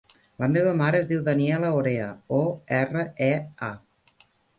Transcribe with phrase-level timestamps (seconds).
[0.43, 2.07] La meva mare es diu Daniella Orea:
[2.37, 2.39] o,
[2.79, 3.29] erra, e,
[3.69, 4.27] a.